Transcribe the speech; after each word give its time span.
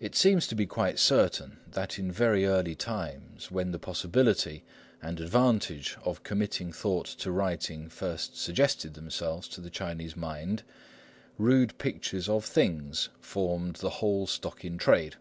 It 0.00 0.14
seems 0.14 0.46
to 0.48 0.54
be 0.54 0.66
quite 0.66 0.98
certain 0.98 1.56
that 1.70 1.98
in 1.98 2.12
very 2.12 2.44
early 2.44 2.74
times, 2.74 3.50
when 3.50 3.70
the 3.72 3.78
possibility 3.78 4.64
and 5.00 5.18
advantage 5.18 5.96
of 6.04 6.22
committing 6.24 6.74
thought 6.74 7.06
to 7.06 7.30
writing 7.32 7.88
first 7.88 8.36
suggested 8.36 8.92
themselves 8.92 9.48
to 9.48 9.62
the 9.62 9.70
Chinese 9.70 10.14
mind, 10.14 10.62
rude 11.38 11.78
pictures 11.78 12.28
of 12.28 12.44
things 12.44 13.08
formed 13.18 13.76
the 13.76 13.88
whole 13.88 14.26
stock 14.26 14.62
in 14.62 14.76
trade. 14.76 15.14